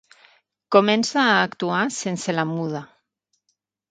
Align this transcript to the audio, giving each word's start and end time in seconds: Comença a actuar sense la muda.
Comença 0.75 1.19
a 1.25 1.35
actuar 1.49 1.83
sense 1.97 2.37
la 2.39 2.45
muda. 2.57 2.81